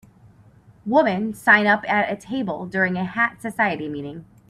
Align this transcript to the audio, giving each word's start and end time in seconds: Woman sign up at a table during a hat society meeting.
Woman 0.83 1.31
sign 1.35 1.67
up 1.67 1.87
at 1.87 2.11
a 2.11 2.19
table 2.19 2.65
during 2.65 2.97
a 2.97 3.05
hat 3.05 3.39
society 3.39 3.87
meeting. 3.87 4.25